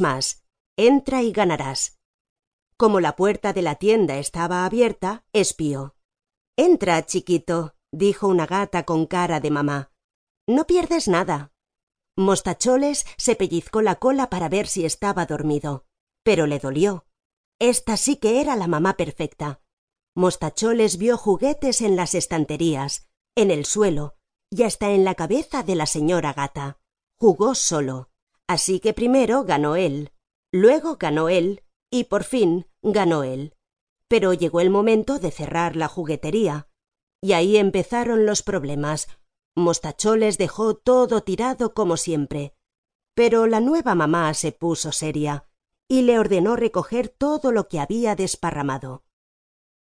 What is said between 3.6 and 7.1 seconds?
la tienda estaba abierta, espió. Entra,